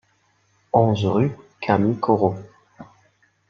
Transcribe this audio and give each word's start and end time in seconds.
onze 0.73 1.05
rue 1.05 1.29
Camille 1.61 1.99
Corot 1.99 2.33